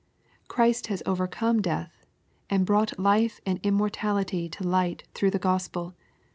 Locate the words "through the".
5.13-5.37